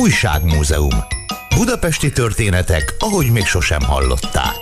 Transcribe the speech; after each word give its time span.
Újságmúzeum. 0.00 0.96
Budapesti 1.58 2.12
történetek, 2.12 2.94
ahogy 2.98 3.30
még 3.32 3.44
sosem 3.44 3.80
hallották. 3.82 4.58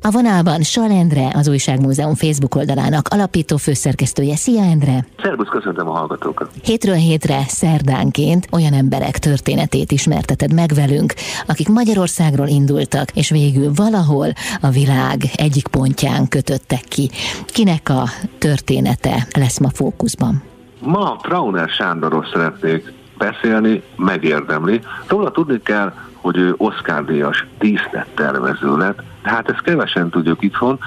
A 0.00 0.10
vonalban 0.10 0.62
Sal 0.62 0.90
Endre, 0.90 1.30
az 1.34 1.48
Újságmúzeum 1.48 2.14
Facebook 2.14 2.54
oldalának 2.54 3.08
alapító 3.08 3.56
főszerkesztője. 3.56 4.36
Szia 4.36 4.62
Endre! 4.62 5.06
Szervusz, 5.22 5.48
köszöntöm 5.48 5.88
a 5.88 5.92
hallgatókat! 5.92 6.50
Hétről 6.62 6.94
hétre, 6.94 7.44
szerdánként 7.46 8.46
olyan 8.52 8.72
emberek 8.72 9.18
történetét 9.18 9.92
ismerteted 9.92 10.52
meg 10.52 10.70
velünk, 10.74 11.12
akik 11.46 11.68
Magyarországról 11.68 12.46
indultak, 12.46 13.10
és 13.10 13.30
végül 13.30 13.72
valahol 13.74 14.28
a 14.60 14.68
világ 14.68 15.22
egyik 15.34 15.66
pontján 15.66 16.28
kötöttek 16.28 16.82
ki. 16.88 17.10
Kinek 17.46 17.88
a 17.88 18.04
története 18.38 19.26
lesz 19.36 19.58
ma 19.58 19.68
fókuszban? 19.68 20.42
Ma 20.80 21.18
Trauner 21.22 21.68
Sándorról 21.68 22.26
szeretnék 22.32 23.02
beszélni, 23.30 23.82
megérdemli. 23.96 24.80
Róla 25.06 25.30
tudni 25.30 25.60
kell, 25.62 25.92
hogy 26.14 26.36
ő 26.36 26.54
Oscar-díjas 26.56 27.46
díszlettervező 27.58 28.76
lett, 28.76 29.02
hát 29.22 29.50
ezt 29.50 29.62
kevesen 29.62 30.10
tudjuk 30.10 30.42
itthon. 30.42 30.78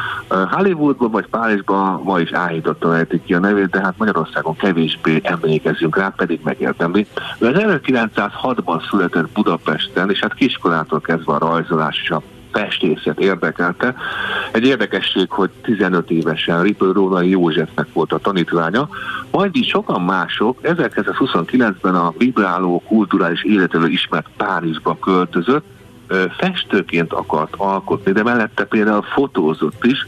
Hollywoodban 0.52 1.12
vagy 1.12 1.28
Párizsban 1.28 2.02
ma 2.04 2.20
is 2.20 2.31
áhítottan 2.31 2.94
ejtik 2.94 3.23
ki 3.23 3.34
a 3.34 3.40
nevét, 3.40 3.70
de 3.70 3.81
hát 3.81 3.98
Magyarországon 3.98 4.55
kevésbé 4.55 5.20
emlékezünk 5.23 5.98
rá, 5.98 6.14
pedig 6.16 6.40
megértemli. 6.44 7.08
Ő 7.40 7.52
1906-ban 7.55 8.90
született 8.90 9.30
Budapesten, 9.30 10.09
és 10.09 10.20
hát 10.20 10.34
kiskorától 10.34 11.02
kezdve 11.02 11.34
a 11.34 11.38
rajzolás 11.38 12.00
és 12.04 12.09
a 12.09 12.22
festészet 12.52 13.20
érdekelte. 13.20 13.96
Egy 14.52 14.66
érdekesség, 14.66 15.30
hogy 15.30 15.50
15 15.62 16.10
évesen 16.12 16.64
Ripő 16.64 16.92
Rónai 16.92 17.30
Józsefnek 17.30 17.88
volt 17.94 18.14
a 18.14 18.18
tanítványa, 18.18 18.90
majd 19.32 19.56
így 19.56 19.68
sokan 19.68 20.02
mások 20.02 20.60
1929-ben 20.64 21.96
a 21.96 22.14
vibráló 22.18 22.84
kulturális 22.88 23.44
életelő 23.44 23.88
ismert 23.88 24.28
Párizsba 24.38 24.98
költözött, 25.00 25.66
festőként 26.38 27.14
akart 27.14 27.53
alkotni, 27.58 28.12
de 28.12 28.23
mellette 28.23 28.64
például 28.66 29.02
fotózott 29.02 29.86
is, 29.86 30.08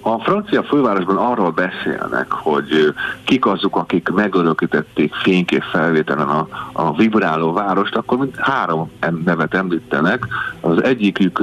a 0.00 0.18
francia 0.18 0.62
fővárosban 0.62 1.16
arról 1.16 1.50
beszélnek, 1.50 2.30
hogy 2.30 2.94
kik 3.24 3.46
azok, 3.46 3.76
akik 3.76 4.08
megörökítették 4.08 5.14
fénykép 5.14 5.62
felvételen 5.62 6.28
a, 6.28 6.48
a 6.72 6.96
vibráló 6.96 7.52
várost, 7.52 7.96
akkor 7.96 8.18
mind 8.18 8.34
három 8.36 8.90
nevet 9.24 9.54
említenek. 9.54 10.26
Az 10.60 10.82
egyikük 10.82 11.42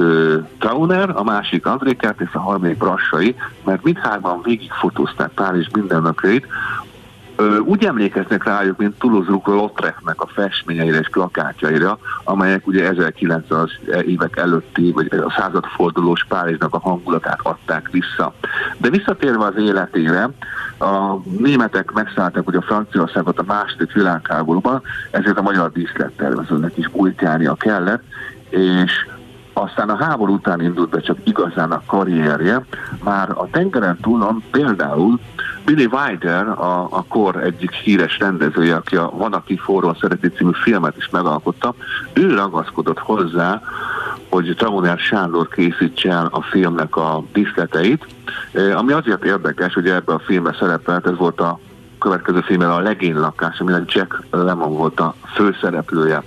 Trauner, 0.58 1.10
a 1.14 1.22
másik 1.22 1.66
André 1.66 1.94
Kert 1.94 2.20
és 2.20 2.32
a 2.32 2.38
harmadik 2.38 2.78
Brassai, 2.78 3.34
mert 3.64 3.82
mindhárman 3.82 4.40
végigfotózták 4.42 5.30
Párizs 5.30 5.66
mindennapjait, 5.72 6.46
úgy 7.64 7.84
emlékeznek 7.84 8.44
rájuk, 8.44 8.78
mint 8.78 8.98
Toulouse-Lautrecnek 8.98 10.20
a 10.20 10.26
festményeire 10.26 10.98
és 10.98 11.08
plakátjaira, 11.08 11.98
amelyek 12.24 12.66
ugye 12.66 12.88
1900 12.88 13.70
évek 14.06 14.36
előtti, 14.36 14.92
vagy 14.92 15.08
a 15.12 15.34
századfordulós 15.38 16.24
Párizsnak 16.28 16.74
a 16.74 16.78
hangulatát 16.78 17.40
adták 17.42 17.88
vissza. 17.90 18.34
De 18.78 18.90
visszatérve 18.90 19.44
az 19.44 19.56
életére, 19.56 20.30
a 20.78 21.16
németek 21.38 21.92
megszállták 21.92 22.44
hogy 22.44 22.56
a 22.56 22.62
Franciaországot 22.62 23.38
a 23.38 23.44
második 23.46 23.92
világháborúban, 23.92 24.82
ezért 25.10 25.38
a 25.38 25.42
magyar 25.42 25.72
díszlettervezőnek 25.72 26.76
is 26.76 26.88
bújtjárnia 26.88 27.54
kellett, 27.54 28.02
és 28.48 28.92
aztán 29.52 29.88
a 29.88 30.04
háború 30.04 30.34
után 30.34 30.60
indult 30.60 30.90
be 30.90 31.00
csak 31.00 31.18
igazán 31.24 31.70
a 31.70 31.82
karrierje. 31.86 32.64
Már 33.04 33.30
a 33.30 33.48
tengeren 33.50 33.98
túlon 34.00 34.42
például 34.50 35.20
Billy 35.64 35.88
Wilder, 35.90 36.48
a, 36.48 36.86
a 36.90 37.04
kor 37.08 37.36
egyik 37.36 37.72
híres 37.72 38.18
rendezője, 38.18 38.74
aki 38.74 38.96
a 38.96 39.10
Van, 39.14 39.32
aki 39.32 39.56
forró 39.56 39.96
szereti 40.00 40.28
című 40.28 40.50
filmet 40.62 40.96
is 40.96 41.08
megalkotta, 41.10 41.74
ő 42.12 42.34
ragaszkodott 42.34 42.98
hozzá, 42.98 43.62
hogy 44.28 44.54
Trauner 44.56 44.98
Sándor 44.98 45.48
készítse 45.48 46.10
el 46.10 46.28
a 46.30 46.42
filmnek 46.42 46.96
a 46.96 47.24
díszleteit, 47.32 48.06
e, 48.52 48.76
ami 48.76 48.92
azért 48.92 49.24
érdekes, 49.24 49.74
hogy 49.74 49.88
ebben 49.88 50.16
a 50.16 50.22
filmben 50.24 50.56
szerepelt, 50.58 51.06
ez 51.06 51.16
volt 51.16 51.40
a 51.40 51.58
következő 51.98 52.40
filmben 52.40 52.70
a 52.70 52.80
Legény 52.80 53.16
lakás, 53.16 53.60
aminek 53.60 53.92
Jack 53.92 54.22
Lemmon 54.30 54.76
volt 54.76 55.00
a 55.00 55.14
főszereplője. 55.34 56.22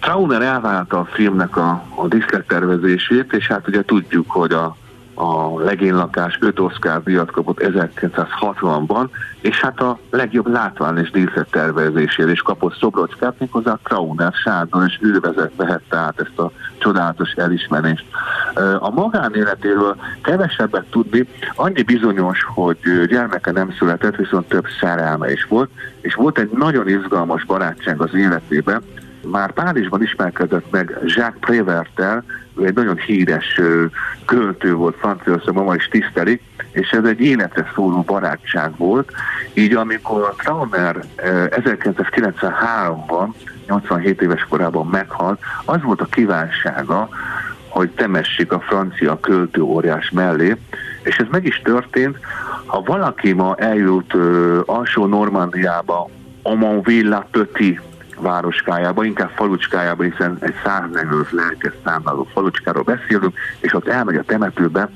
Trauner 0.00 0.42
elvállalta 0.42 0.98
a 0.98 1.04
filmnek 1.04 1.56
a, 1.56 1.84
a 1.94 2.06
diszlettervezését, 2.06 3.32
és 3.32 3.46
hát 3.46 3.68
ugye 3.68 3.82
tudjuk, 3.84 4.30
hogy 4.30 4.52
a, 4.52 4.76
a 5.14 5.60
legénylakás 5.60 6.38
5 6.40 6.60
Oscar 6.60 7.02
díjat 7.02 7.30
kapott 7.30 7.60
1960-ban, 7.62 9.08
és 9.40 9.60
hát 9.60 9.80
a 9.80 9.98
legjobb 10.10 10.46
látvány 10.46 10.98
és 10.98 11.10
díszlettervezésére 11.10 12.30
is 12.30 12.40
kapott 12.40 12.76
szobrocskát, 12.78 13.34
méghozzá 13.38 13.78
Trauner 13.82 14.32
Sándor, 14.32 14.84
és 14.86 14.98
ő 15.00 15.20
vezet, 15.20 15.52
vehette 15.56 15.96
át 15.96 16.20
ezt 16.20 16.38
a 16.38 16.50
csodálatos 16.78 17.32
elismerést. 17.32 18.04
A 18.78 18.90
magánéletéről 18.90 19.96
kevesebbet 20.22 20.84
tudni, 20.90 21.28
annyi 21.54 21.82
bizonyos, 21.82 22.46
hogy 22.54 22.78
gyermeke 23.08 23.50
nem 23.50 23.74
született, 23.78 24.16
viszont 24.16 24.48
több 24.48 24.66
szerelme 24.80 25.32
is 25.32 25.44
volt, 25.44 25.70
és 26.00 26.14
volt 26.14 26.38
egy 26.38 26.50
nagyon 26.50 26.88
izgalmas 26.88 27.44
barátság 27.44 28.00
az 28.00 28.14
életében, 28.14 28.82
már 29.24 29.52
Párizsban 29.52 30.02
ismerkedett 30.02 30.70
meg 30.70 30.98
Jacques 31.04 31.40
Prévertel, 31.40 32.24
ő 32.56 32.64
egy 32.64 32.74
nagyon 32.74 32.96
híres 32.96 33.60
költő 34.26 34.74
volt 34.74 34.96
Franciaországban, 34.96 35.64
ma 35.64 35.74
is 35.74 35.88
tisztelik, 35.88 36.42
és 36.70 36.90
ez 36.90 37.04
egy 37.04 37.20
életre 37.20 37.70
szóló 37.74 38.00
barátság 38.00 38.76
volt. 38.76 39.12
Így 39.54 39.74
amikor 39.74 40.34
Trauner 40.38 40.96
1993-ban, 41.50 43.28
87 43.66 44.22
éves 44.22 44.46
korában 44.48 44.86
meghalt, 44.86 45.40
az 45.64 45.82
volt 45.82 46.00
a 46.00 46.06
kívánsága, 46.06 47.08
hogy 47.68 47.90
temessék 47.90 48.52
a 48.52 48.60
francia 48.60 49.20
költő 49.20 49.60
óriás 49.60 50.10
mellé, 50.10 50.56
és 51.02 51.16
ez 51.16 51.26
meg 51.30 51.46
is 51.46 51.60
történt. 51.64 52.18
Ha 52.66 52.82
valaki 52.82 53.32
ma 53.32 53.54
eljut 53.56 54.14
alsó 54.66 55.06
Normandiába, 55.06 56.10
Omonville 56.42 57.26
Petit 57.30 57.80
városkájába, 58.22 59.04
inkább 59.04 59.30
falucskájába, 59.34 60.02
hiszen 60.02 60.36
egy 60.40 60.54
145 60.64 61.30
lelkes 61.30 61.72
számláló 61.84 62.28
falucskáról 62.32 62.82
beszélünk, 62.82 63.38
és 63.60 63.74
ott 63.74 63.88
elmegy 63.88 64.16
a 64.16 64.22
temetőbe, 64.22 64.88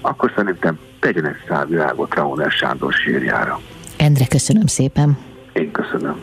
akkor 0.00 0.32
szerintem 0.36 0.78
tegyen 1.00 1.26
egy 1.26 1.44
szálvilágot 1.48 2.14
Rauner 2.14 2.50
Sándor 2.50 2.92
sírjára. 2.92 3.60
Endre, 3.96 4.26
köszönöm 4.26 4.66
szépen. 4.66 5.18
Én 5.52 5.70
köszönöm. 5.70 6.16